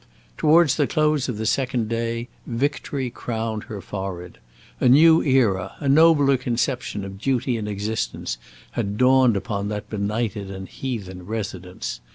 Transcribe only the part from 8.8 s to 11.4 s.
dawned upon that benighted and heathen